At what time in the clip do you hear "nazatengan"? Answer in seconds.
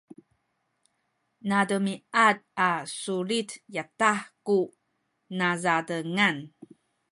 5.37-6.37